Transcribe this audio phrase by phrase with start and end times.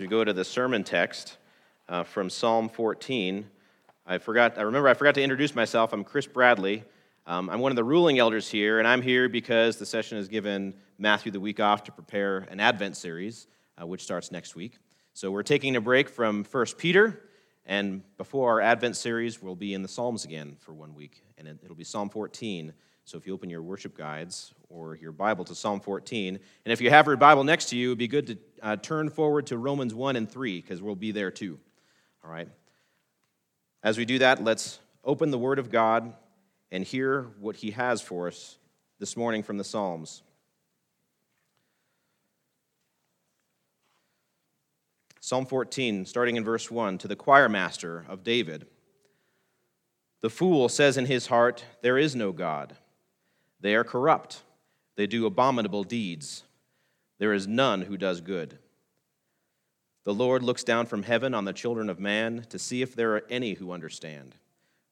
[0.00, 1.36] So we go to the sermon text
[1.86, 3.46] uh, from Psalm 14.
[4.06, 5.92] I forgot, I remember I forgot to introduce myself.
[5.92, 6.84] I'm Chris Bradley.
[7.26, 10.26] Um, I'm one of the ruling elders here, and I'm here because the session has
[10.26, 13.46] given Matthew the week off to prepare an Advent series,
[13.78, 14.78] uh, which starts next week.
[15.12, 17.20] So we're taking a break from 1 Peter,
[17.66, 21.46] and before our Advent series, we'll be in the Psalms again for one week, and
[21.62, 22.72] it'll be Psalm 14.
[23.04, 26.80] So if you open your worship guides or your Bible to Psalm 14, and if
[26.80, 29.46] you have your Bible next to you, it would be good to uh, turn forward
[29.46, 31.58] to Romans 1 and 3, because we'll be there too.
[32.24, 32.48] All right?
[33.82, 36.12] As we do that, let's open the Word of God
[36.70, 38.58] and hear what He has for us
[38.98, 40.22] this morning from the Psalms.
[45.20, 48.66] Psalm 14, starting in verse 1, to the choir master of David.
[50.22, 52.76] The fool says in his heart, There is no God.
[53.60, 54.42] They are corrupt.
[54.96, 56.44] They do abominable deeds.
[57.20, 58.58] There is none who does good.
[60.04, 63.14] The Lord looks down from heaven on the children of man to see if there
[63.14, 64.34] are any who understand,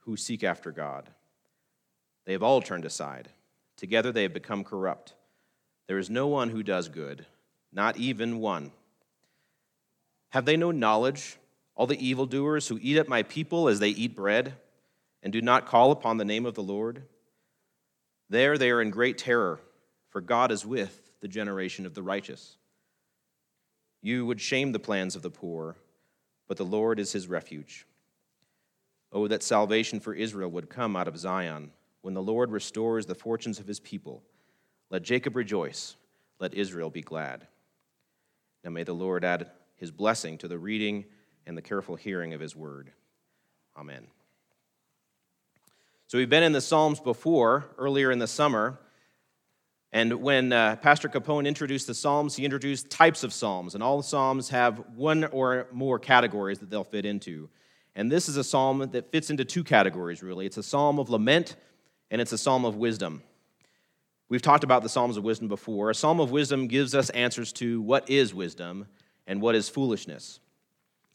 [0.01, 1.09] who seek after God.
[2.27, 3.31] They have all turned aside.
[3.79, 5.15] Together they have become corrupt.
[5.87, 7.25] There is no one who does good,
[7.73, 8.73] not even one.
[10.29, 11.39] Have they no knowledge,
[11.75, 14.53] all the evildoers who eat up my people as they eat bread,
[15.23, 17.05] and do not call upon the name of the Lord?
[18.29, 19.61] There they are in great terror,
[20.11, 22.57] for God is with the generation of the righteous.
[24.03, 25.77] You would shame the plans of the poor,
[26.47, 27.87] but the Lord is his refuge.
[29.13, 33.15] Oh, that salvation for Israel would come out of Zion when the Lord restores the
[33.15, 34.23] fortunes of his people.
[34.91, 35.97] Let Jacob rejoice,
[36.39, 37.47] let Israel be glad.
[38.65, 41.05] Now may the Lord add his blessing to the reading
[41.47, 42.93] and the careful hearing of his word.
[43.77, 44.07] Amen.
[46.07, 48.79] So we've been in the Psalms before, earlier in the summer.
[49.93, 53.75] And when uh, Pastor Capone introduced the Psalms, he introduced types of Psalms.
[53.75, 57.49] And all the Psalms have one or more categories that they'll fit into.
[57.95, 60.47] And this is a psalm that fits into two categories, really.
[60.47, 61.57] It's a psalm of lament
[62.11, 63.23] and it's a psalm of wisdom.
[64.29, 65.91] We've talked about the Psalms of wisdom before.
[65.91, 68.87] A psalm of wisdom gives us answers to what is wisdom
[69.27, 70.39] and what is foolishness.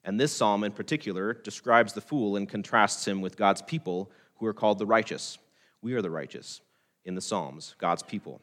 [0.03, 4.45] And this psalm in particular describes the fool and contrasts him with God's people who
[4.45, 5.38] are called the righteous.
[5.81, 6.62] We are the righteous
[7.06, 8.41] in the Psalms, God's people.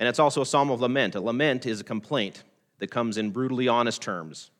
[0.00, 1.14] And it's also a psalm of lament.
[1.14, 2.42] A lament is a complaint
[2.78, 4.50] that comes in brutally honest terms.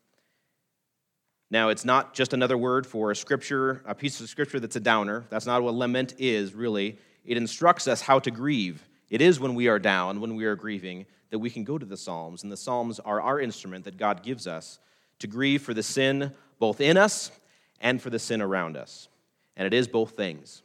[1.50, 4.80] Now, it's not just another word for a scripture, a piece of scripture that's a
[4.80, 5.24] downer.
[5.30, 6.98] That's not what lament is, really.
[7.24, 8.86] It instructs us how to grieve.
[9.08, 11.86] It is when we are down, when we are grieving, that we can go to
[11.86, 12.42] the Psalms.
[12.42, 14.78] And the Psalms are our instrument that God gives us
[15.20, 17.32] to grieve for the sin both in us
[17.80, 19.08] and for the sin around us.
[19.56, 20.62] And it is both things.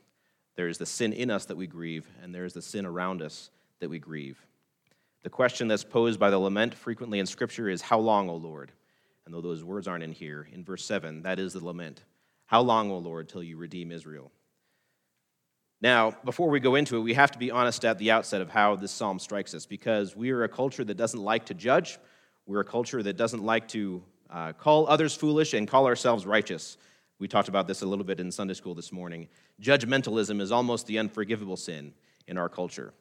[0.56, 3.22] There is the sin in us that we grieve, and there is the sin around
[3.22, 3.50] us
[3.80, 4.46] that we grieve.
[5.25, 8.72] The question that's posed by the lament frequently in Scripture is, How long, O Lord?
[9.25, 12.03] And though those words aren't in here, in verse 7, that is the lament.
[12.46, 14.31] How long, O Lord, till you redeem Israel?
[15.81, 18.52] Now, before we go into it, we have to be honest at the outset of
[18.52, 21.97] how this psalm strikes us because we are a culture that doesn't like to judge.
[22.46, 26.78] We're a culture that doesn't like to uh, call others foolish and call ourselves righteous.
[27.18, 29.28] We talked about this a little bit in Sunday school this morning.
[29.59, 31.96] Judgmentalism is almost the unforgivable sin
[32.28, 32.94] in our culture.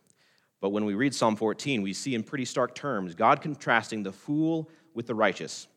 [0.65, 4.13] But when we read Psalm 14, we see in pretty stark terms God contrasting the
[4.13, 5.69] fool with the righteous.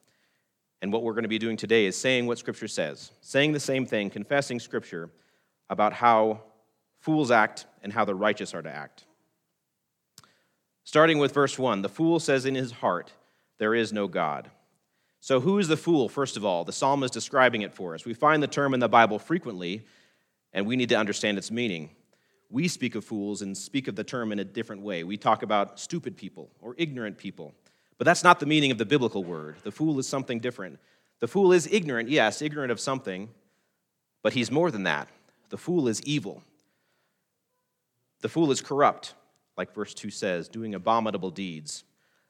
[0.82, 3.60] And what we're going to be doing today is saying what Scripture says, saying the
[3.60, 5.10] same thing, confessing Scripture
[5.70, 6.42] about how
[7.02, 9.04] fools act and how the righteous are to act.
[10.86, 13.12] Starting with verse 1 The fool says in his heart,
[13.58, 14.50] There is no God.
[15.20, 16.64] So, who is the fool, first of all?
[16.64, 18.06] The psalm is describing it for us.
[18.06, 19.84] We find the term in the Bible frequently,
[20.54, 21.90] and we need to understand its meaning.
[22.50, 25.04] We speak of fools and speak of the term in a different way.
[25.04, 27.54] We talk about stupid people or ignorant people,
[27.98, 29.58] but that's not the meaning of the biblical word.
[29.64, 30.80] The fool is something different.
[31.20, 33.30] The fool is ignorant, yes, ignorant of something,
[34.24, 35.10] but he's more than that.
[35.50, 36.44] The fool is evil.
[38.22, 39.14] The fool is corrupt,
[39.58, 41.84] like verse 2 says, doing abominable deeds.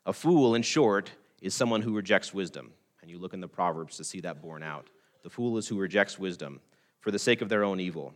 [0.05, 1.11] A fool, in short,
[1.41, 2.72] is someone who rejects wisdom.
[3.01, 4.87] And you look in the Proverbs to see that borne out.
[5.23, 6.59] The fool is who rejects wisdom
[6.99, 8.14] for the sake of their own evil.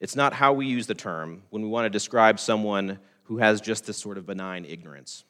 [0.00, 3.60] It's not how we use the term when we want to describe someone who has
[3.60, 5.24] just this sort of benign ignorance.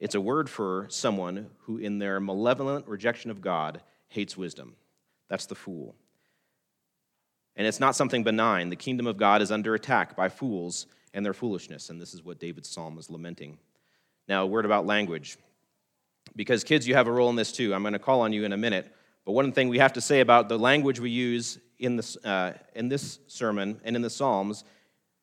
[0.00, 4.76] It's a word for someone who, in their malevolent rejection of God, hates wisdom.
[5.28, 5.94] That's the fool.
[7.56, 8.68] And it's not something benign.
[8.68, 12.24] The kingdom of God is under attack by fools and their foolishness, and this is
[12.24, 13.58] what David's psalm is lamenting.
[14.26, 15.36] Now, a word about language.
[16.34, 17.74] Because kids, you have a role in this too.
[17.74, 18.92] I'm going to call on you in a minute.
[19.24, 22.52] But one thing we have to say about the language we use in this, uh,
[22.74, 24.64] in this sermon and in the Psalms,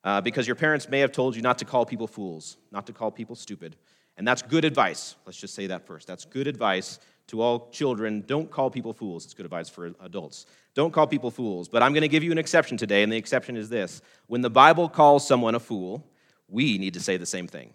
[0.04, 2.94] uh, because your parents may have told you not to call people fools, not to
[2.94, 3.76] call people stupid.
[4.18, 5.16] And that's good advice.
[5.26, 6.08] Let's just say that first.
[6.08, 8.24] That's good advice to all children.
[8.28, 9.26] Don't call people fools.
[9.26, 10.46] It's good advice for adults.
[10.74, 11.68] Don't call people fools.
[11.68, 14.42] But I'm going to give you an exception today, and the exception is this when
[14.42, 16.06] the Bible calls someone a fool,
[16.48, 17.74] we need to say the same thing.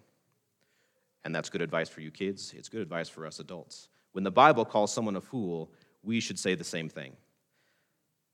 [1.25, 2.55] And that's good advice for you kids.
[2.56, 3.88] It's good advice for us adults.
[4.12, 5.73] When the Bible calls someone a fool,
[6.03, 7.15] we should say the same thing.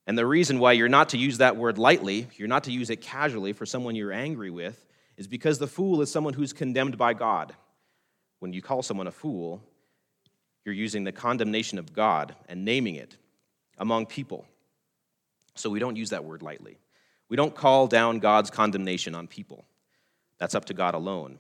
[0.07, 2.91] And the reason why you're not to use that word lightly, you're not to use
[2.91, 4.85] it casually for someone you're angry with,
[5.17, 7.55] is because the fool is someone who's condemned by God.
[8.41, 9.63] When you call someone a fool,
[10.65, 13.17] you're using the condemnation of God and naming it
[13.79, 14.47] among people.
[15.55, 16.79] So we don't use that word lightly.
[17.29, 19.65] We don't call down God's condemnation on people.
[20.39, 21.39] That's up to God alone.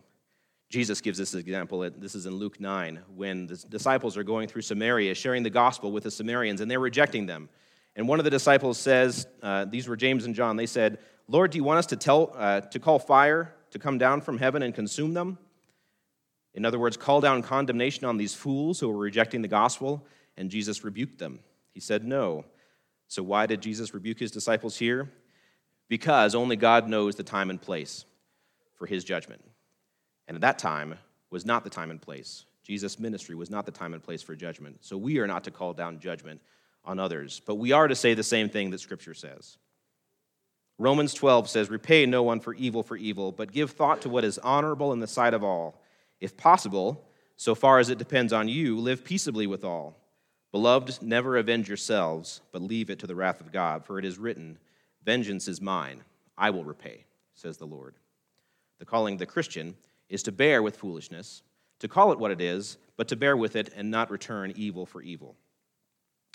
[0.69, 1.81] Jesus gives this example.
[1.99, 5.93] This is in Luke 9, when the disciples are going through Samaria, sharing the gospel
[5.93, 7.49] with the Samaritans, and they're rejecting them.
[7.95, 10.99] And one of the disciples says, uh, These were James and John, they said,
[11.29, 14.39] Lord, do you want us to, tell, uh, to call fire to come down from
[14.39, 15.39] heaven and consume them?
[16.55, 20.07] In other words, call down condemnation on these fools who were rejecting the gospel,
[20.37, 21.41] and Jesus rebuked them.
[21.73, 22.45] He said, No.
[23.09, 25.11] So, why did Jesus rebuke his disciples here?
[25.89, 28.05] Because only God knows the time and place
[28.75, 29.43] for his judgment.
[30.29, 30.99] And at that time
[31.31, 32.45] was not the time and place.
[32.63, 34.79] Jesus' ministry was not the time and place for judgment.
[34.81, 36.41] So, we are not to call down judgment
[36.85, 39.57] on others, but we are to say the same thing that Scripture says.
[40.79, 44.25] Romans 12 says, Repay no one for evil for evil, but give thought to what
[44.25, 45.81] is honorable in the sight of all.
[46.21, 47.05] If possible,
[47.37, 49.97] so far as it depends on you, live peaceably with all.
[50.51, 54.19] Beloved, never avenge yourselves, but leave it to the wrath of God, for it is
[54.19, 54.59] written,
[55.05, 56.03] Vengeance is mine,
[56.37, 57.05] I will repay,
[57.35, 57.95] says the Lord.
[58.79, 59.77] The calling of the Christian
[60.09, 61.43] is to bear with foolishness,
[61.79, 64.85] to call it what it is, but to bear with it and not return evil
[64.85, 65.37] for evil.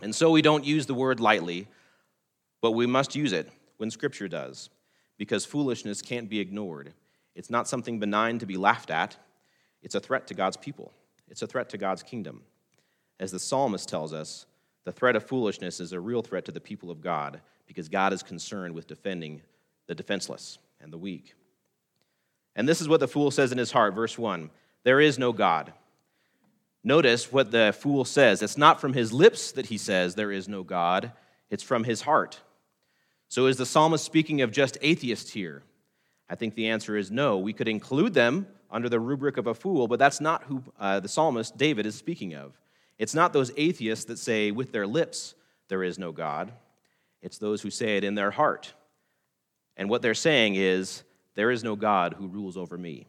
[0.01, 1.67] And so we don't use the word lightly,
[2.61, 4.69] but we must use it when Scripture does,
[5.17, 6.93] because foolishness can't be ignored.
[7.35, 9.17] It's not something benign to be laughed at,
[9.81, 10.91] it's a threat to God's people,
[11.27, 12.41] it's a threat to God's kingdom.
[13.19, 14.45] As the psalmist tells us,
[14.85, 18.13] the threat of foolishness is a real threat to the people of God because God
[18.13, 19.41] is concerned with defending
[19.87, 21.33] the defenseless and the weak.
[22.55, 24.49] And this is what the fool says in his heart, verse 1
[24.83, 25.73] There is no God.
[26.87, 28.41] Notice what the fool says.
[28.41, 31.11] It's not from his lips that he says, There is no God,
[31.49, 32.39] it's from his heart.
[33.27, 35.63] So is the psalmist speaking of just atheists here?
[36.29, 37.39] I think the answer is no.
[37.39, 41.01] We could include them under the rubric of a fool, but that's not who uh,
[41.01, 42.57] the psalmist David is speaking of.
[42.97, 45.35] It's not those atheists that say with their lips,
[45.67, 46.53] there is no God.
[47.21, 48.73] It's those who say it in their heart.
[49.75, 51.03] And what they're saying is,
[51.35, 53.07] there is no God who rules over me.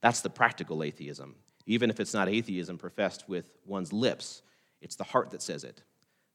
[0.00, 1.36] That's the practical atheism.
[1.66, 4.42] Even if it's not atheism professed with one's lips,
[4.80, 5.82] it's the heart that says it.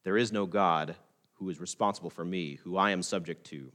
[0.03, 0.95] There is no God
[1.35, 3.71] who is responsible for me, who I am subject to.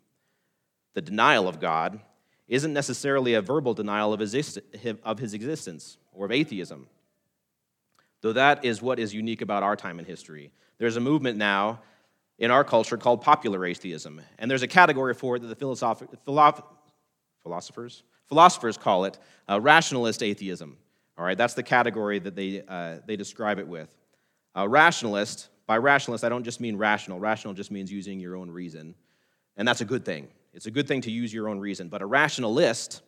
[0.95, 2.01] The denial of God
[2.49, 4.59] isn't necessarily a verbal denial of his,
[5.03, 6.87] of his existence or of atheism,
[8.21, 10.53] though that is what is unique about our time in history.
[10.79, 11.81] There's a movement now
[12.39, 16.07] in our culture called popular atheism, and there's a category for it that the philosoph-
[16.25, 16.63] philosoph-
[17.43, 19.19] philosophers philosophers call it
[19.49, 20.77] uh, rationalist atheism.
[21.19, 23.95] All right, that's the category that they, uh, they describe it with.
[24.55, 27.19] A rationalist, by rationalist, I don't just mean rational.
[27.19, 28.95] Rational just means using your own reason,
[29.57, 30.29] and that's a good thing.
[30.53, 33.03] It's a good thing to use your own reason, but a rationalist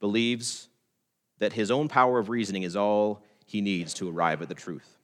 [0.00, 0.68] believes
[1.38, 4.98] that his own power of reasoning is all he needs to arrive at the truth.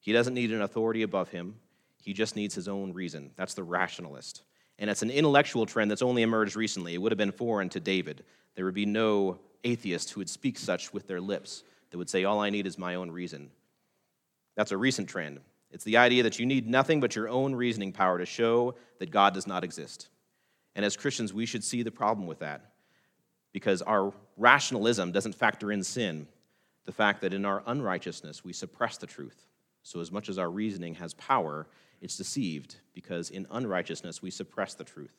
[0.00, 1.56] He doesn't need an authority above him,
[1.96, 3.30] he just needs his own reason.
[3.36, 4.42] That's the rationalist.
[4.80, 6.94] And it's an intellectual trend that's only emerged recently.
[6.94, 8.24] It would have been foreign to David.
[8.56, 12.24] There would be no atheist who would speak such with their lips that would say,
[12.24, 13.50] All I need is my own reason.
[14.56, 15.40] That's a recent trend.
[15.70, 19.10] It's the idea that you need nothing but your own reasoning power to show that
[19.10, 20.08] God does not exist.
[20.74, 22.72] And as Christians, we should see the problem with that
[23.52, 26.26] because our rationalism doesn't factor in sin,
[26.84, 29.46] the fact that in our unrighteousness we suppress the truth.
[29.82, 31.66] So, as much as our reasoning has power,
[32.00, 35.14] it's deceived because in unrighteousness we suppress the truth.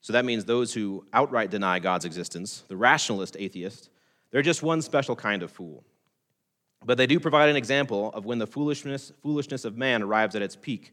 [0.00, 3.88] So that means those who outright deny God's existence, the rationalist atheist,
[4.32, 5.84] they're just one special kind of fool.
[6.84, 10.42] But they do provide an example of when the foolishness, foolishness of man arrives at
[10.42, 10.92] its peak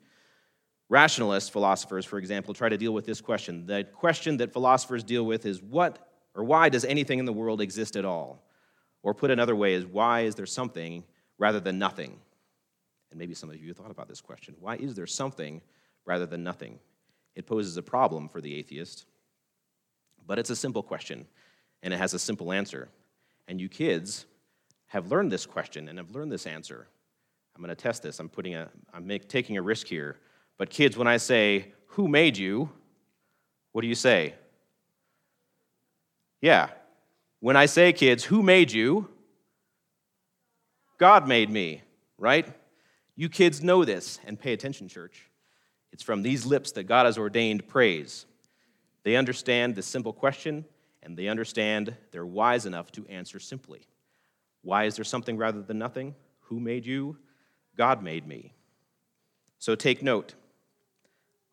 [0.90, 3.68] Rationalist philosophers, for example, try to deal with this question.
[3.68, 7.62] The question that philosophers deal with is what or why does anything in the world
[7.62, 8.44] exist at all?
[9.04, 11.04] Or put another way, is why is there something
[11.38, 12.20] rather than nothing?
[13.12, 14.56] And maybe some of you thought about this question.
[14.60, 15.62] Why is there something
[16.06, 16.80] rather than nothing?
[17.36, 19.06] It poses a problem for the atheist.
[20.26, 21.26] But it's a simple question,
[21.82, 22.90] and it has a simple answer.
[23.50, 24.28] And you kids
[24.88, 26.88] have learned this question and have learned this answer.
[27.56, 28.20] I'm going to test this.
[28.20, 30.18] I'm, putting a, I'm make, taking a risk here.
[30.58, 32.70] But, kids, when I say, Who made you?
[33.72, 34.36] What do you say?
[36.42, 36.70] Yeah.
[37.40, 39.10] When I say, kids, Who made you?
[41.00, 41.82] God made me,
[42.18, 42.48] right?
[43.16, 45.28] You kids know this, and pay attention, church.
[45.92, 48.26] It's from these lips that God has ordained praise.
[49.04, 50.66] They understand the simple question,
[51.04, 53.82] and they understand they're wise enough to answer simply.
[54.62, 56.16] Why is there something rather than nothing?
[56.42, 57.18] Who made you?
[57.78, 58.54] God made me.
[59.58, 60.36] So take note.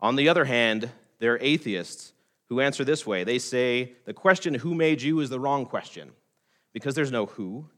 [0.01, 2.13] On the other hand, there are atheists
[2.49, 3.25] who answer this way.
[3.25, 6.13] They say the question, who made you, is the wrong question
[6.73, 7.69] because there's no who.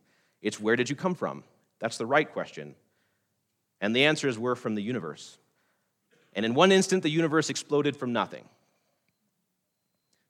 [0.43, 1.45] It's where did you come from?
[1.79, 2.75] That's the right question.
[3.81, 5.39] And the answer is we're from the universe.
[6.35, 8.45] And in one instant, the universe exploded from nothing.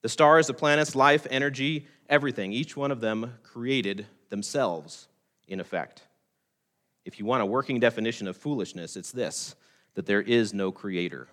[0.02, 5.08] The stars, the planets, life, energy, everything, each one of them created themselves,
[5.48, 6.02] in effect.
[7.04, 9.54] If you want a working definition of foolishness, it's this
[9.94, 11.26] that there is no creator,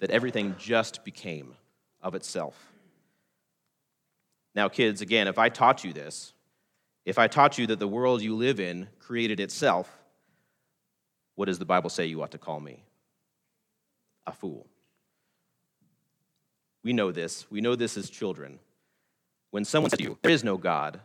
[0.00, 1.54] that everything just became
[2.02, 2.72] of itself.
[4.54, 6.34] Now, kids, again, if I taught you this,
[7.04, 9.90] if I taught you that the world you live in created itself,
[11.34, 12.82] what does the Bible say you ought to call me?
[14.26, 14.66] A fool.
[16.86, 17.50] We know this.
[17.50, 18.60] We know this as children.
[19.50, 21.00] When someone says to you, There is no God,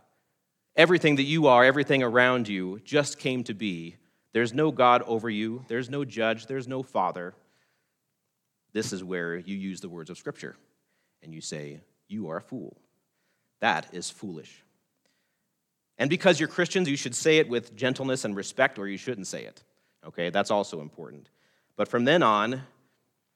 [0.76, 3.96] everything that you are, everything around you just came to be.
[4.32, 7.34] There's no God over you, there's no judge, there's no father.
[8.74, 10.56] This is where you use the words of Scripture
[11.24, 12.78] and you say, You are a fool.
[13.60, 14.64] That is foolish.
[15.98, 19.26] And because you're Christians, you should say it with gentleness and respect, or you shouldn't
[19.26, 19.64] say it.
[20.06, 21.28] Okay, that's also important.
[21.76, 22.62] But from then on,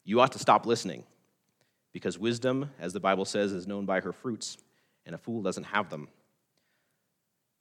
[0.03, 1.05] you ought to stop listening
[1.95, 4.57] because wisdom, as the Bible says, is known by her fruits,
[5.05, 6.09] and a fool doesn't have them.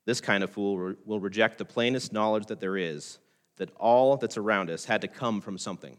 [0.06, 3.20] This kind of fool will reject the plainest knowledge that there is
[3.58, 5.96] that all that's around us had to come from something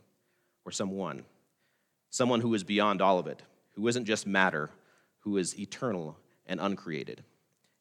[0.66, 1.24] or someone,
[2.10, 4.70] someone who is beyond all of it, who isn't just matter,
[5.20, 7.24] who is eternal and uncreated.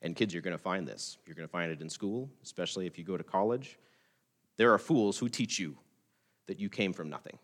[0.03, 1.19] And kids, you're going to find this.
[1.27, 3.77] You're going to find it in school, especially if you go to college.
[4.57, 5.77] There are fools who teach you
[6.47, 7.41] that you came from nothing.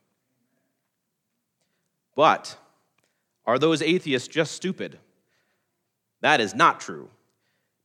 [2.15, 2.57] But
[3.51, 4.99] are those atheists just stupid?
[6.21, 7.11] That is not true,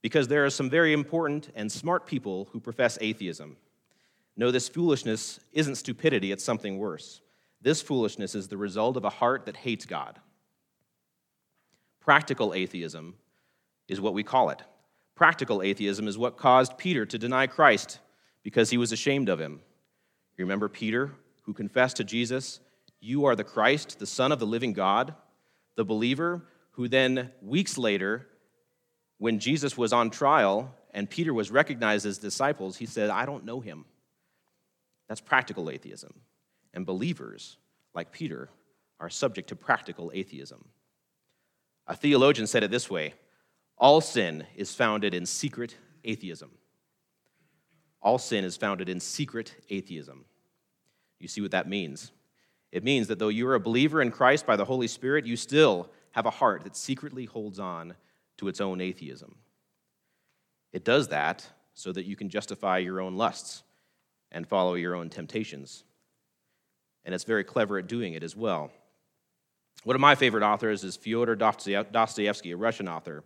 [0.01, 3.57] because there are some very important and smart people who profess atheism.
[4.37, 7.21] No, this foolishness isn't stupidity, it's something worse.
[7.61, 10.19] This foolishness is the result of a heart that hates God.
[11.99, 13.15] Practical atheism
[13.87, 14.61] is what we call it.
[15.15, 17.99] Practical atheism is what caused Peter to deny Christ
[18.43, 19.61] because he was ashamed of him.
[20.37, 22.59] You remember Peter, who confessed to Jesus,
[22.99, 25.15] You are the Christ, the Son of the living God?
[25.75, 26.41] The believer
[26.71, 28.27] who then, weeks later,
[29.17, 33.45] when Jesus was on trial and Peter was recognized as disciples, he said, I don't
[33.45, 33.85] know him.
[35.07, 36.13] That's practical atheism.
[36.73, 37.57] And believers,
[37.93, 38.49] like Peter,
[38.99, 40.65] are subject to practical atheism.
[41.87, 43.13] A theologian said it this way
[43.77, 46.51] All sin is founded in secret atheism.
[48.01, 50.25] All sin is founded in secret atheism.
[51.19, 52.11] You see what that means?
[52.71, 55.37] It means that though you are a believer in Christ by the Holy Spirit, you
[55.37, 57.95] still have a heart that secretly holds on
[58.37, 59.35] to its own atheism.
[60.73, 63.63] It does that so that you can justify your own lusts
[64.31, 65.83] and follow your own temptations.
[67.05, 68.71] And it's very clever at doing it as well.
[69.83, 73.23] One of my favorite authors is Fyodor Dostoevsky, a Russian author.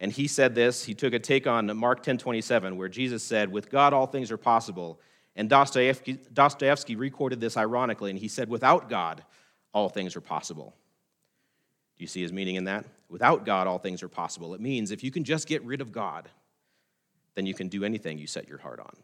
[0.00, 3.70] And he said this, he took a take on Mark 10:27 where Jesus said, "With
[3.70, 5.00] God all things are possible."
[5.36, 9.22] And Dostoevsky, Dostoevsky recorded this ironically, and he said, Without God,
[9.72, 10.74] all things are possible.
[11.96, 12.84] Do you see his meaning in that?
[13.08, 14.54] Without God, all things are possible.
[14.54, 16.28] It means if you can just get rid of God,
[17.34, 18.96] then you can do anything you set your heart on.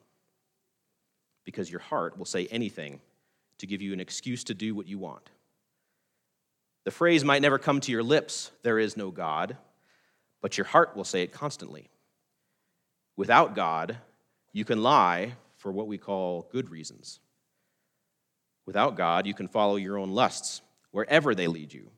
[1.45, 3.01] Because your heart will say anything
[3.59, 5.31] to give you an excuse to do what you want.
[6.85, 9.57] The phrase might never come to your lips, there is no God,
[10.41, 11.89] but your heart will say it constantly.
[13.17, 13.97] Without God,
[14.53, 15.35] you can lie
[15.67, 17.19] for what we call good reasons.
[18.67, 21.91] Without God, you can follow your own lusts wherever they lead you.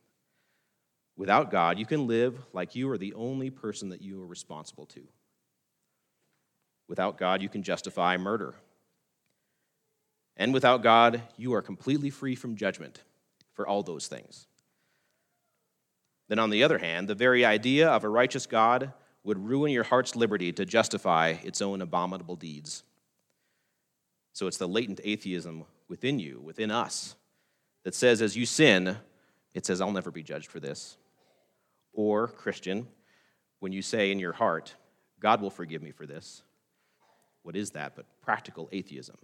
[1.18, 4.86] Without God, you can live like you are the only person that you are responsible
[4.86, 5.02] to.
[6.88, 8.54] Without God, you can justify murder.
[10.38, 13.02] And without God, you are completely free from judgment
[13.52, 14.46] for all those things.
[16.28, 18.94] Then, on the other hand, the very idea of a righteous God
[19.24, 22.82] would ruin your heart's liberty to justify its own abominable deeds.
[24.32, 27.16] So it's the latent atheism within you, within us,
[27.84, 28.96] that says as you sin,
[29.54, 30.96] it says, I'll never be judged for this.
[31.92, 32.86] Or, Christian,
[33.60, 34.74] when you say in your heart,
[35.20, 36.42] God will forgive me for this,
[37.42, 39.16] what is that but practical atheism?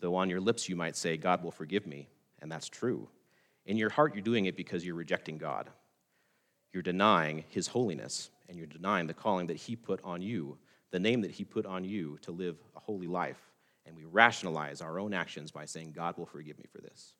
[0.00, 2.08] Though on your lips you might say, God will forgive me,
[2.40, 3.08] and that's true.
[3.66, 5.70] In your heart, you're doing it because you're rejecting God.
[6.72, 10.58] You're denying His holiness, and you're denying the calling that He put on you
[10.90, 13.49] the name that He put on you to live a holy life,
[13.86, 17.14] and we rationalize our own actions by saying, God will forgive me for this.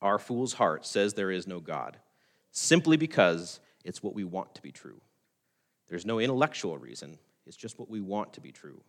[0.00, 1.96] Our fool's heart says there is no God,
[2.50, 5.00] simply because it's what we want to be true.
[5.88, 8.82] There's no intellectual reason, it's just what we want to be true.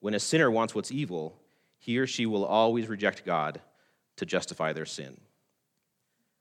[0.00, 1.38] When a sinner wants what's evil,
[1.78, 3.60] he or she will always reject God
[4.16, 5.20] to justify their sin.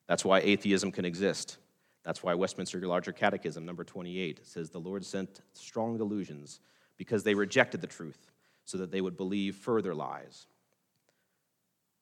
[0.07, 1.57] That's why atheism can exist.
[2.03, 6.60] That's why Westminster Larger Catechism, number 28, says the Lord sent strong delusions
[7.01, 8.29] because they rejected the truth
[8.63, 10.46] so that they would believe further lies.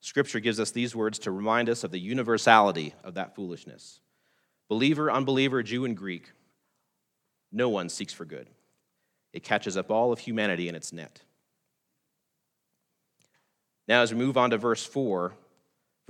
[0.02, 4.02] Scripture gives us these words to remind us of the universality of that foolishness.
[4.68, 6.30] Believer, unbeliever, Jew, and Greek,
[7.50, 8.50] no one seeks for good.
[9.32, 11.22] It catches up all of humanity in its net.
[13.88, 15.32] Now, as we move on to verse 4,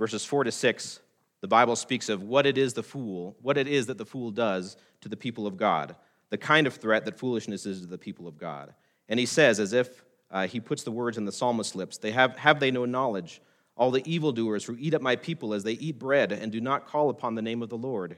[0.00, 0.98] verses 4 to 6,
[1.42, 4.32] the Bible speaks of what it is the fool, what it is that the fool
[4.32, 5.94] does to the people of God,
[6.30, 8.74] the kind of threat that foolishness is to the people of God.
[9.08, 12.12] And he says, as if uh, he puts the words in the psalmist's lips, they
[12.12, 13.42] have, have they no knowledge?
[13.76, 16.86] All the evildoers who eat up my people as they eat bread and do not
[16.86, 18.16] call upon the name of the Lord.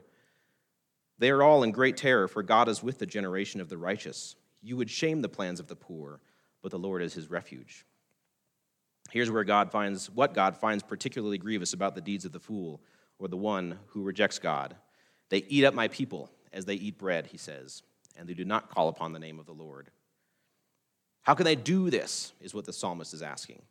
[1.18, 4.34] They are all in great terror, for God is with the generation of the righteous.
[4.60, 6.20] You would shame the plans of the poor,
[6.62, 7.86] but the Lord is his refuge.
[9.10, 12.80] Here's where God finds what God finds particularly grievous about the deeds of the fool
[13.18, 14.74] or the one who rejects God.
[15.28, 17.82] They eat up my people as they eat bread, he says,
[18.16, 19.90] and they do not call upon the name of the Lord.
[21.22, 22.32] How can they do this?
[22.40, 23.62] Is what the psalmist is asking.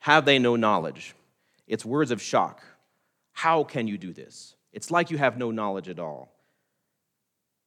[0.00, 1.14] Have they no knowledge?
[1.66, 2.62] It's words of shock.
[3.32, 4.54] How can you do this?
[4.72, 6.32] It's like you have no knowledge at all.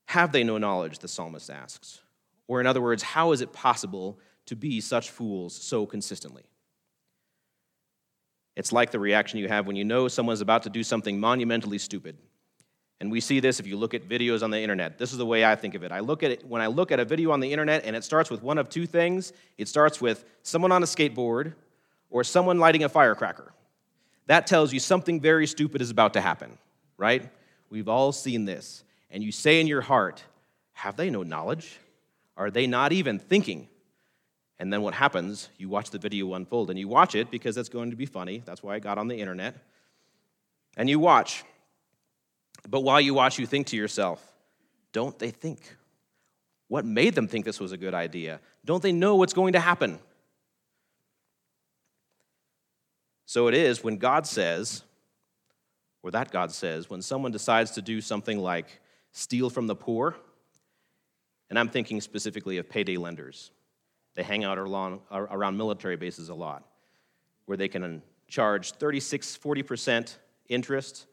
[0.06, 1.00] Have they no knowledge?
[1.00, 2.02] The psalmist asks.
[2.48, 6.44] Or, in other words, how is it possible to be such fools so consistently?
[8.56, 11.78] It's like the reaction you have when you know someone's about to do something monumentally
[11.78, 12.18] stupid.
[13.00, 14.98] And we see this if you look at videos on the internet.
[14.98, 15.92] This is the way I think of it.
[15.92, 18.04] I look at it when I look at a video on the internet and it
[18.04, 19.34] starts with one of two things.
[19.58, 21.54] It starts with someone on a skateboard
[22.10, 23.54] or someone lighting a firecracker.
[24.26, 26.58] That tells you something very stupid is about to happen,
[26.98, 27.30] right?
[27.70, 28.84] We've all seen this.
[29.12, 30.24] And you say in your heart,
[30.74, 31.80] have they no knowledge?
[32.36, 33.68] Are they not even thinking?
[34.60, 37.70] And then what happens, you watch the video unfold, and you watch it because that's
[37.70, 38.42] going to be funny.
[38.44, 39.56] That's why I got on the internet.
[40.76, 41.44] And you watch.
[42.68, 44.22] But while you watch, you think to yourself,
[44.92, 45.78] don't they think?
[46.68, 48.42] What made them think this was a good idea?
[48.66, 50.00] Don't they know what's going to happen?
[53.26, 54.84] So it is when God says,
[56.04, 60.16] or that God says, when someone decides to do something like steal from the poor,
[61.50, 63.52] and I'm thinking specifically of payday lenders
[64.18, 66.64] they hang out around military bases a lot,
[67.46, 70.16] where they can charge 36, 40%
[70.50, 71.06] interest,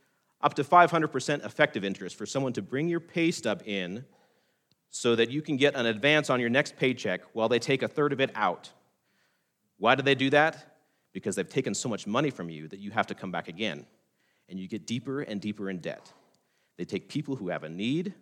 [0.45, 4.05] up to 500% effective interest for someone to bring your pay stub in
[4.91, 7.89] so that you can get an advance on your next paycheck while they take a
[7.89, 8.71] third of it out.
[9.79, 10.77] Why do they do that?
[11.13, 13.87] Because they've taken so much money from you that you have to come back again.
[14.51, 16.13] And you get deeper and deeper in debt.
[16.77, 18.13] They take people who have a need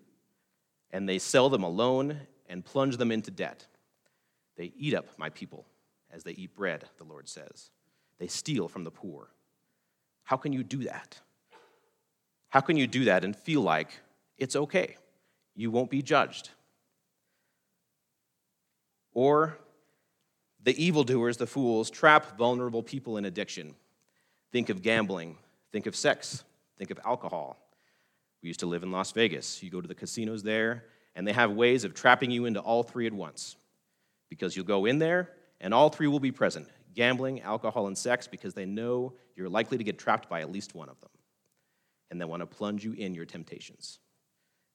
[0.93, 3.67] and they sell them a loan and plunge them into debt.
[4.57, 5.67] They eat up my people
[6.13, 7.71] as they eat bread, the Lord says.
[8.19, 9.33] They steal from the poor.
[10.23, 11.21] How can you do that?
[12.53, 13.89] How can you do that and feel like
[14.37, 14.97] it's okay?
[15.57, 16.51] You won't be judged.
[19.15, 19.57] Or
[20.63, 23.75] the evildoers, the fools, trap vulnerable people in addiction.
[24.53, 25.39] Think of gambling,
[25.73, 26.45] think of sex,
[26.77, 27.57] think of alcohol.
[28.43, 29.63] We used to live in Las Vegas.
[29.63, 30.85] You go to the casinos there,
[31.15, 33.57] and they have ways of trapping you into all three at once
[34.29, 38.27] because you'll go in there and all three will be present gambling, alcohol, and sex
[38.27, 41.09] because they know you're likely to get trapped by at least one of them.
[42.13, 43.99] And they want to plunge you in your temptations.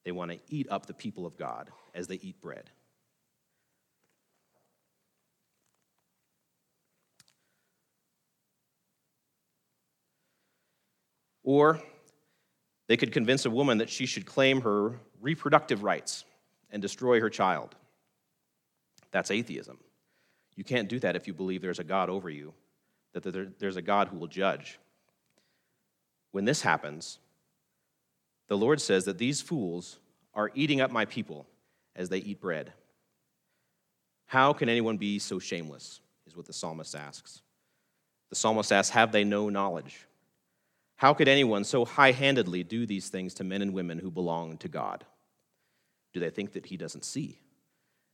[0.04, 2.72] They want to eat up the people of God as they eat bread.
[11.44, 11.80] Or
[12.88, 16.26] they could convince a woman that she should claim her reproductive rights
[16.72, 17.76] and destroy her child.
[19.12, 19.78] That's atheism.
[20.56, 22.56] You can't do that if you believe there's a God over you,
[23.14, 24.80] that there's a God who will judge.
[26.32, 27.20] When this happens,
[28.48, 30.00] the Lord says that these fools
[30.34, 31.48] are eating up my people
[31.96, 32.74] as they eat bread.
[34.28, 36.02] How can anyone be so shameless?
[36.26, 37.42] Is what the psalmist asks.
[38.30, 40.06] The psalmist asks, Have they no knowledge?
[40.98, 44.58] How could anyone so high handedly do these things to men and women who belong
[44.58, 45.06] to God?
[46.14, 47.40] Do they think that he doesn't see?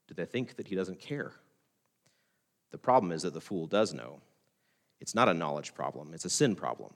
[0.08, 1.32] Do they think that he doesn't care?
[2.72, 4.20] The problem is that the fool does know.
[5.00, 6.94] It's not a knowledge problem, it's a sin problem.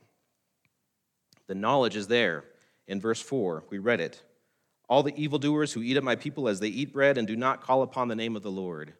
[1.46, 2.44] The knowledge is there.
[2.88, 4.22] In verse 4, we read it.
[4.88, 7.60] all the evildoers who eat up my people as they eat bread and do not
[7.60, 8.94] call upon the name of the Lord.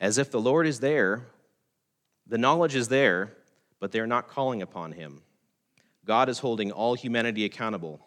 [0.00, 1.26] As if the Lord is there,
[2.26, 3.34] the knowledge is there,
[3.78, 5.20] but they're not calling upon him.
[6.06, 8.00] God is holding all humanity accountable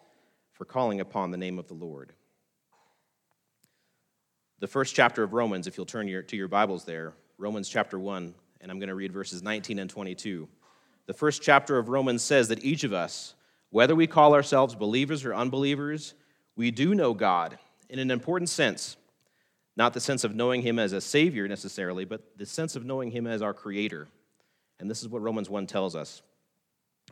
[0.53, 2.13] for calling upon the name of the Lord.
[4.59, 7.99] The first chapter of Romans, if you'll turn your, to your Bibles there, Romans chapter
[7.99, 10.49] 1, and I'm going to read verses 19 and 22.
[11.05, 13.35] The first chapter of Romans says that each of us,
[13.71, 16.13] whether we call ourselves believers or unbelievers,
[16.55, 17.57] we do know God
[17.89, 18.97] in an important sense.
[19.75, 23.11] Not the sense of knowing Him as a Savior necessarily, but the sense of knowing
[23.11, 24.07] Him as our Creator.
[24.79, 26.21] And this is what Romans 1 tells us.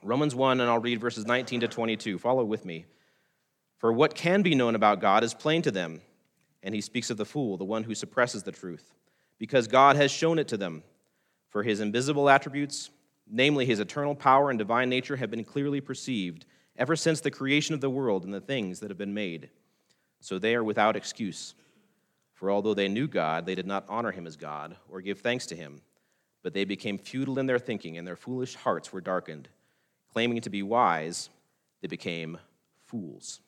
[0.04, 2.18] Romans 1, and I'll read verses 19 to 22.
[2.18, 2.86] Follow with me.
[3.78, 6.02] For what can be known about God is plain to them.
[6.64, 8.94] And he speaks of the fool, the one who suppresses the truth,
[9.38, 10.84] because God has shown it to them.
[11.50, 12.90] For his invisible attributes,
[13.30, 16.46] namely his eternal power and divine nature, have been clearly perceived
[16.78, 19.50] ever since the creation of the world and the things that have been made.
[20.20, 21.54] So they are without excuse.
[22.34, 25.48] For although they knew God, they did not honor him as God or give thanks
[25.48, 25.82] to him,
[26.44, 29.50] but they became futile in their thinking, and their foolish hearts were darkened.
[30.14, 31.30] Claiming to be wise,
[31.82, 32.38] they became
[32.86, 33.42] fools.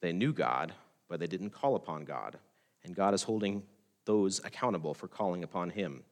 [0.00, 0.72] They knew God,
[1.08, 2.38] but they didn't call upon God,
[2.84, 3.64] and God is holding
[4.04, 6.02] those accountable for calling upon him.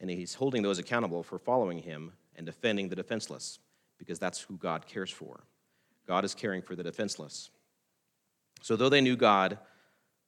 [0.00, 3.58] And he's holding those accountable for following him and defending the defenseless
[3.98, 5.40] because that's who God cares for.
[6.06, 7.50] God is caring for the defenseless.
[8.62, 9.58] So, though they knew God,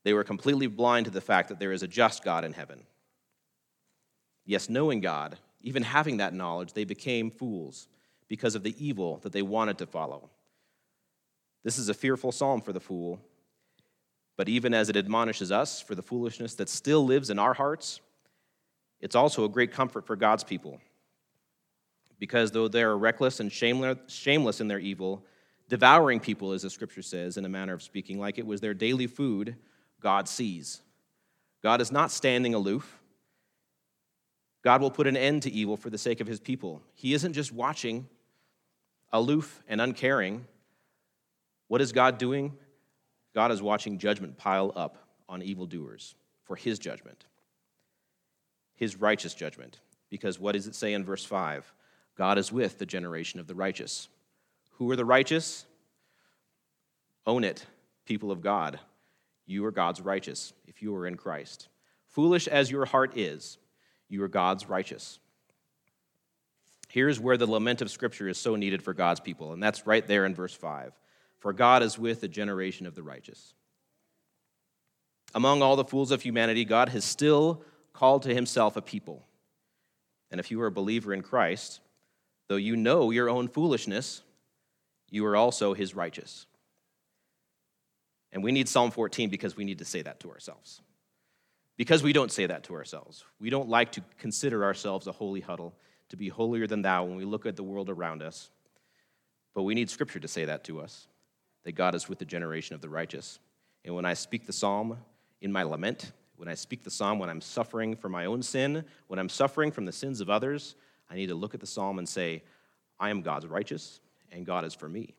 [0.04, 2.84] they were completely blind to the fact that there is a just God in heaven.
[4.44, 7.88] Yes, knowing God, even having that knowledge, they became fools
[8.28, 10.30] because of the evil that they wanted to follow.
[11.64, 13.20] This is a fearful psalm for the fool,
[14.36, 18.00] but even as it admonishes us for the foolishness that still lives in our hearts,
[19.02, 20.80] it's also a great comfort for God's people
[22.22, 25.24] because though they are reckless and shameless in their evil,
[25.68, 28.74] devouring people, as the scripture says, in a manner of speaking, like it was their
[28.74, 29.56] daily food,
[30.00, 30.82] God sees.
[31.64, 33.00] God is not standing aloof.
[34.62, 36.80] God will put an end to evil for the sake of his people.
[36.94, 38.06] He isn't just watching,
[39.12, 40.46] aloof and uncaring.
[41.66, 42.56] What is God doing?
[43.34, 44.96] God is watching judgment pile up
[45.28, 47.24] on evildoers for his judgment,
[48.82, 49.78] his righteous judgment.
[50.10, 51.72] Because what does it say in verse 5?
[52.18, 54.08] God is with the generation of the righteous.
[54.72, 55.64] Who are the righteous?
[57.24, 57.64] Own it,
[58.06, 58.80] people of God.
[59.46, 61.68] You are God's righteous if you are in Christ.
[62.08, 63.56] Foolish as your heart is,
[64.08, 65.20] you are God's righteous.
[66.88, 70.04] Here's where the lament of Scripture is so needed for God's people, and that's right
[70.04, 70.92] there in verse 5.
[71.38, 73.54] For God is with the generation of the righteous.
[75.36, 79.24] Among all the fools of humanity, God has still called to himself a people.
[80.30, 81.80] And if you are a believer in Christ,
[82.52, 84.20] Though you know your own foolishness,
[85.08, 86.44] you are also his righteous.
[88.30, 90.82] And we need Psalm 14 because we need to say that to ourselves.
[91.78, 93.24] Because we don't say that to ourselves.
[93.40, 95.74] We don't like to consider ourselves a holy huddle,
[96.10, 98.50] to be holier than thou when we look at the world around us.
[99.54, 101.06] But we need Scripture to say that to us
[101.64, 103.38] that God is with the generation of the righteous.
[103.82, 104.98] And when I speak the psalm
[105.40, 108.84] in my lament, when I speak the psalm when I'm suffering for my own sin,
[109.06, 110.74] when I'm suffering from the sins of others,
[111.08, 112.42] I need to look at the psalm and say,
[112.98, 114.00] I am God's righteous,
[114.32, 115.14] and God is for me.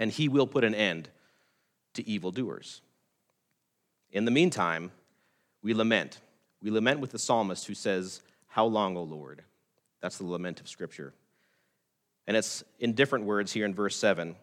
[0.00, 1.10] And he will put an end
[1.94, 2.80] to evildoers.
[4.10, 4.90] In the meantime,
[5.62, 6.18] we lament.
[6.60, 9.44] We lament with the psalmist who says, How long, O Lord?
[10.00, 11.14] That's the lament of Scripture.
[12.26, 14.34] And it's in different words here in verse 7.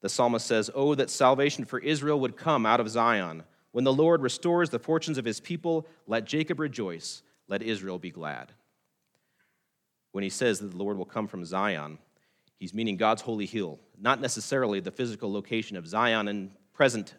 [0.00, 3.42] The psalmist says, Oh, that salvation for Israel would come out of Zion.
[3.76, 8.10] When the Lord restores the fortunes of his people, let Jacob rejoice, let Israel be
[8.10, 8.52] glad
[10.12, 11.98] when he says that the Lord will come from Zion,
[12.58, 17.16] he's meaning God's holy hill, not necessarily the physical location of Zion in present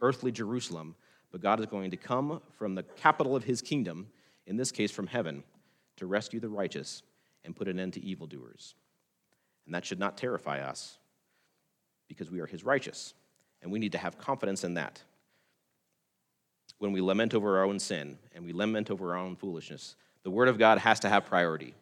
[0.00, 0.94] earthly Jerusalem,
[1.30, 4.06] but God is going to come from the capital of his kingdom,
[4.46, 5.44] in this case from heaven,
[5.98, 7.02] to rescue the righteous
[7.44, 8.74] and put an end to evildoers.
[9.66, 10.96] And that should not terrify us
[12.08, 13.12] because we are his righteous,
[13.60, 15.02] and we need to have confidence in that.
[16.78, 20.30] When we lament over our own sin and we lament over our own foolishness, the
[20.30, 21.74] Word of God has to have priority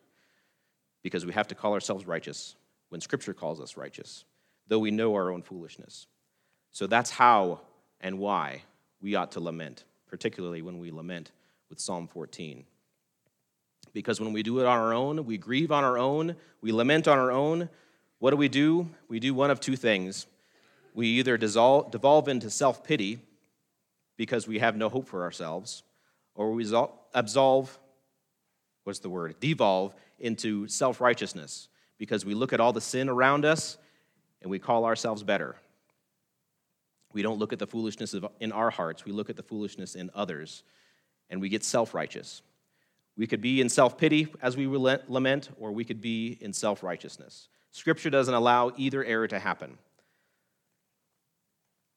[1.03, 2.57] because we have to call ourselves righteous
[2.89, 4.25] when Scripture calls us righteous,
[4.69, 6.07] though we know our own foolishness.
[6.73, 7.61] So that's how
[8.01, 8.63] and why
[9.01, 11.33] we ought to lament, particularly when we lament
[11.69, 12.65] with Psalm 14.
[13.93, 17.09] Because when we do it on our own, we grieve on our own, we lament
[17.09, 17.69] on our own,
[18.19, 18.89] what do we do?
[19.09, 20.27] We do one of two things.
[20.95, 23.21] We either dissolve, devolve into self pity
[24.17, 25.83] because we have no hope for ourselves,
[26.35, 26.65] or we
[27.15, 27.79] absolve,
[28.85, 29.39] what's the word?
[29.41, 33.79] Devolve into self righteousness because we look at all the sin around us
[34.43, 35.57] and we call ourselves better
[37.13, 39.95] We don't look at the foolishness of, in our hearts, we look at the foolishness
[39.95, 40.63] in others,
[41.31, 42.43] and we get self righteous.
[43.17, 46.83] We could be in self pity as we lament, or we could be in self
[46.83, 47.49] righteousness.
[47.71, 49.79] Scripture doesn't allow either error to happen.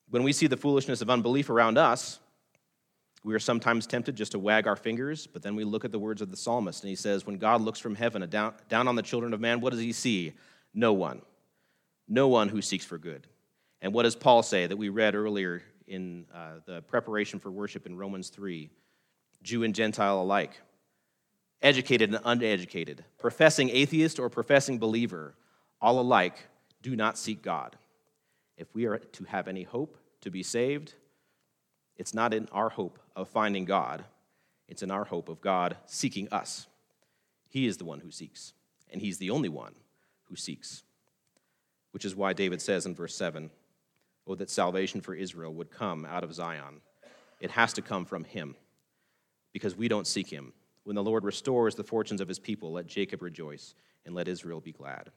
[0.09, 2.19] When we see the foolishness of unbelief around us,
[3.23, 5.99] we are sometimes tempted just to wag our fingers, but then we look at the
[5.99, 9.01] words of the psalmist, and he says, When God looks from heaven down, on the
[9.03, 10.33] children of man, what does he see?
[10.73, 11.21] No one.
[12.07, 13.27] No one who seeks for good.
[13.81, 17.85] And what does Paul say that we read earlier in uh, the preparation for worship
[17.85, 18.69] in Romans 3?
[19.43, 20.59] Jew and Gentile alike,
[21.61, 25.35] educated and uneducated, professing atheist or professing believer,
[25.81, 26.37] all alike
[26.81, 27.77] do not seek God.
[28.57, 30.93] If we are to have any hope to be saved,
[31.95, 34.05] it's not in our hope of finding God,
[34.67, 36.67] it's in our hope of God seeking us.
[37.49, 38.53] He is the one who seeks,
[38.89, 39.73] and He's the only one
[40.25, 40.83] who seeks.
[41.91, 43.49] Which is why David says in verse 7
[44.27, 46.81] Oh, that salvation for Israel would come out of Zion.
[47.39, 48.55] It has to come from Him
[49.53, 50.53] because we don't seek Him.
[50.83, 53.73] When the Lord restores the fortunes of His people, let Jacob rejoice
[54.05, 55.09] and let Israel be glad.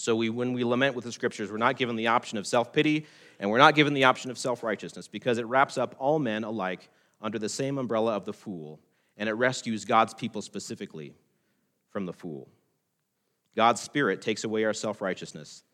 [0.00, 2.72] So we, when we lament with the scriptures, we're not given the option of self
[2.72, 3.06] pity
[3.38, 6.42] and we're not given the option of self righteousness because it wraps up all men
[6.42, 6.88] alike
[7.20, 8.80] under the same umbrella of the fool
[9.18, 11.12] and it rescues God's people specifically
[11.90, 12.48] from the fool.
[13.54, 15.64] God's Spirit takes away our self righteousness,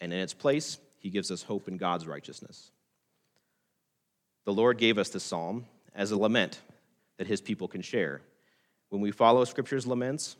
[0.00, 2.72] and in its place, He gives us hope in God's righteousness.
[4.46, 6.60] The Lord gave us this psalm as a lament
[7.18, 8.20] that His people can share.
[8.88, 10.34] When we follow Scripture's laments,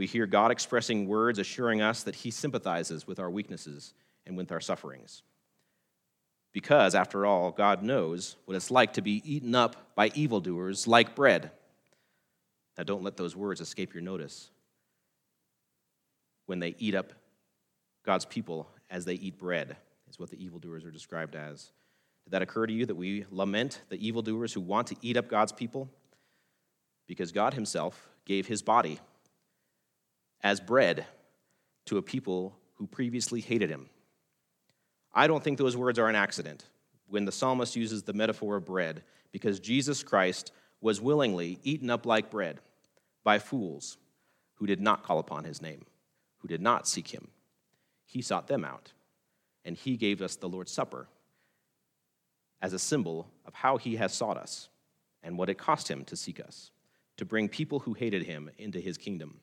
[0.00, 3.92] we hear God expressing words assuring us that He sympathizes with our weaknesses
[4.24, 5.22] and with our sufferings.
[6.54, 11.14] Because, after all, God knows what it's like to be eaten up by evildoers like
[11.14, 11.50] bread.
[12.78, 14.48] Now, don't let those words escape your notice.
[16.46, 17.12] When they eat up
[18.02, 19.76] God's people as they eat bread,
[20.08, 21.72] is what the evildoers are described as.
[22.24, 25.28] Did that occur to you that we lament the evildoers who want to eat up
[25.28, 25.90] God's people?
[27.06, 28.98] Because God Himself gave His body
[30.42, 31.06] as bread
[31.86, 33.88] to a people who previously hated him.
[35.12, 36.64] I don't think those words are an accident
[37.08, 42.06] when the psalmist uses the metaphor of bread, because Jesus Christ was willingly eaten up
[42.06, 42.60] like bread
[43.24, 43.98] by fools
[44.54, 45.84] who did not call upon his name,
[46.38, 47.28] who did not seek him.
[48.06, 48.92] He sought them out,
[49.64, 51.08] and he gave us the Lord's Supper
[52.62, 54.68] as a symbol of how he has sought us
[55.22, 56.70] and what it cost him to seek us,
[57.16, 59.40] to bring people who hated him into his kingdom.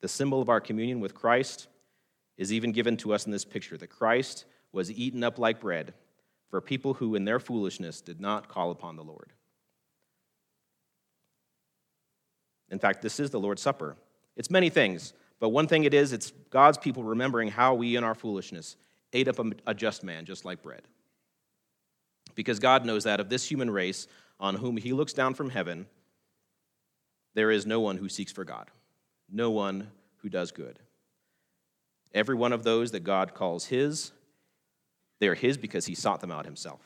[0.00, 1.68] The symbol of our communion with Christ
[2.38, 5.92] is even given to us in this picture that Christ was eaten up like bread
[6.48, 9.32] for people who, in their foolishness, did not call upon the Lord.
[12.70, 13.96] In fact, this is the Lord's Supper.
[14.36, 18.04] It's many things, but one thing it is, it's God's people remembering how we, in
[18.04, 18.76] our foolishness,
[19.12, 20.82] ate up a just man just like bread.
[22.34, 24.06] Because God knows that of this human race
[24.38, 25.86] on whom He looks down from heaven,
[27.34, 28.70] there is no one who seeks for God
[29.32, 30.78] no one who does good.
[32.12, 34.12] Every one of those that God calls his,
[35.20, 36.80] they are his because he sought them out himself.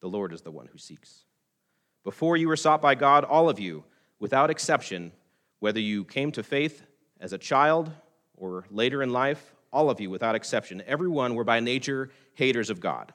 [0.00, 1.24] The Lord is the one who seeks.
[2.04, 3.84] Before you were sought by God, all of you,
[4.20, 5.12] without exception,
[5.58, 6.84] whether you came to faith
[7.20, 7.90] as a child
[8.36, 12.80] or later in life, all of you, without exception, everyone were by nature haters of
[12.80, 13.12] God.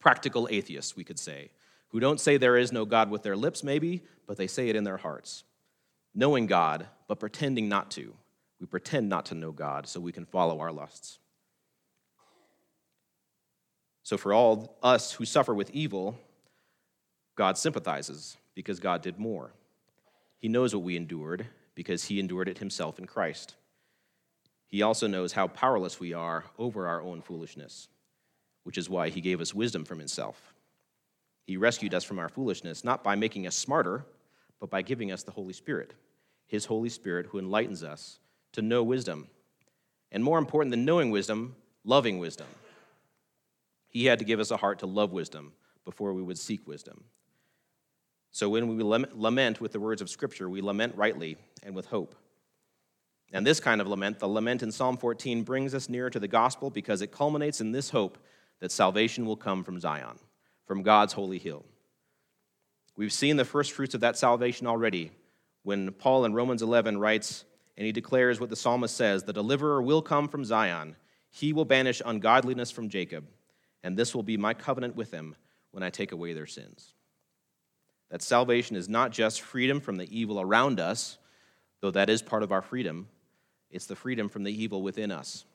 [0.00, 1.50] Practical atheists, we could say,
[1.88, 4.76] who don't say there is no God with their lips, maybe, but they say it
[4.76, 5.44] in their hearts
[6.14, 8.14] knowing God, but pretending not to.
[8.60, 11.18] We pretend not to know God so we can follow our lusts.
[14.02, 16.18] So, for all us who suffer with evil,
[17.36, 19.52] God sympathizes because God did more.
[20.38, 23.54] He knows what we endured because he endured it himself in Christ.
[24.66, 27.88] He also knows how powerless we are over our own foolishness,
[28.64, 30.52] which is why he gave us wisdom from himself.
[31.44, 34.04] He rescued us from our foolishness, not by making us smarter
[34.60, 35.94] but by giving us the Holy Spirit,
[36.46, 38.18] His Holy Spirit who enlightens us
[38.52, 39.28] to know wisdom.
[40.12, 42.46] And more important than knowing wisdom, loving wisdom.
[43.88, 45.52] He had to give us a heart to love wisdom
[45.84, 47.04] before we would seek wisdom.
[48.32, 52.14] So when we lament with the words of Scripture, we lament rightly and with hope.
[53.32, 56.28] And this kind of lament, the lament in Psalm 14, brings us nearer to the
[56.28, 58.18] gospel because it culminates in this hope
[58.60, 60.18] that salvation will come from Zion,
[60.66, 61.64] from God's holy hill.
[63.00, 65.10] We've seen the first fruits of that salvation already
[65.62, 67.46] when Paul in Romans 11 writes,
[67.78, 70.96] and he declares what the psalmist says The deliverer will come from Zion,
[71.30, 73.24] he will banish ungodliness from Jacob,
[73.82, 75.34] and this will be my covenant with them
[75.70, 76.92] when I take away their sins.
[78.10, 81.16] That salvation is not just freedom from the evil around us,
[81.80, 83.08] though that is part of our freedom,
[83.70, 85.46] it's the freedom from the evil within us.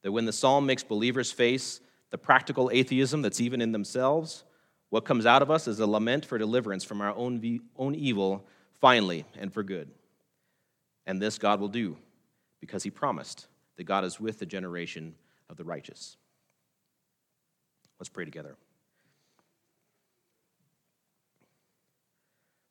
[0.00, 4.44] that when the psalm makes believers face the practical atheism that's even in themselves,
[4.94, 8.46] what comes out of us is a lament for deliverance from our own, own evil,
[8.80, 9.90] finally, and for good.
[11.04, 11.96] And this God will do
[12.60, 15.16] because he promised that God is with the generation
[15.50, 16.16] of the righteous.
[17.98, 18.54] Let's pray together.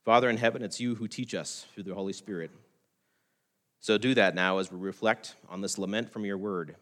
[0.05, 2.51] Father in heaven, it's you who teach us through the Holy Spirit.
[3.81, 6.77] So do that now as we reflect on this lament from your word.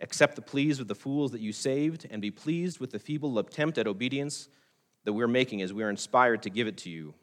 [0.00, 3.38] Accept the pleas of the fools that you saved, and be pleased with the feeble
[3.38, 4.48] attempt at obedience
[5.04, 7.14] that we're making as we are inspired to give it to you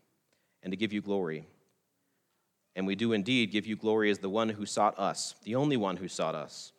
[0.64, 1.46] and to give you glory.
[2.76, 5.78] And we do indeed give you glory as the one who sought us, the only
[5.78, 6.72] one who sought us,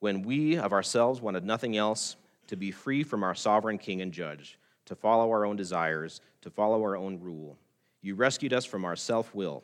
[0.00, 4.12] when we of ourselves wanted nothing else to be free from our sovereign king and
[4.12, 7.56] judge, to follow our own desires, to follow our own rule.
[8.00, 9.62] You rescued us from our self will.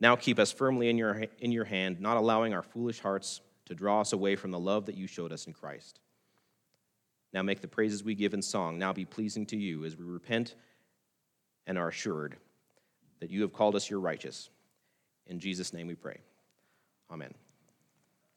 [0.00, 3.74] Now keep us firmly in your, in your hand, not allowing our foolish hearts to
[3.74, 6.00] draw us away from the love that you showed us in Christ.
[7.32, 10.04] Now make the praises we give in song now be pleasing to you as we
[10.04, 10.54] repent
[11.66, 12.36] and are assured
[13.20, 14.50] that you have called us your righteous.
[15.26, 16.18] In Jesus' name we pray.
[17.10, 17.34] Amen.